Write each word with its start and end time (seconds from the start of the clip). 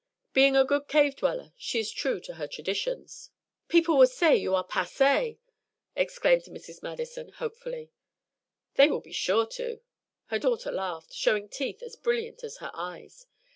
Being 0.33 0.55
a 0.55 0.65
good 0.65 0.87
cave 0.87 1.15
dweller, 1.17 1.53
she 1.59 1.79
is 1.79 1.91
true 1.91 2.19
to 2.21 2.33
her 2.33 2.47
traditions." 2.47 3.29
"People 3.67 3.97
will 3.99 4.07
say 4.07 4.35
you 4.35 4.55
are 4.55 4.63
passee," 4.63 5.37
exclaimed 5.95 6.45
Mrs. 6.45 6.81
Madison, 6.81 7.29
hopefully. 7.33 7.91
"They 8.77 8.87
will 8.89 9.01
be 9.01 9.13
sure 9.13 9.45
to." 9.45 9.79
Her 10.25 10.39
daughter 10.39 10.71
laughed, 10.71 11.13
showing 11.13 11.49
teeth 11.49 11.83
as 11.83 11.95
brilliant 11.95 12.43
as 12.43 12.57
her 12.57 12.71
eyes. 12.73 13.27